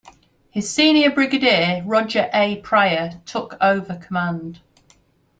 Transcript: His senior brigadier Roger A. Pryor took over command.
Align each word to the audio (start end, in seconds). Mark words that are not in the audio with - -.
His 0.49 0.67
senior 0.67 1.11
brigadier 1.11 1.83
Roger 1.85 2.27
A. 2.33 2.55
Pryor 2.61 3.21
took 3.23 3.55
over 3.61 3.97
command. 3.97 4.59